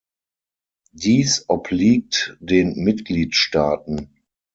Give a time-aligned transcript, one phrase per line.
[0.93, 4.17] Dies obliegt den Mitgliedstaaten.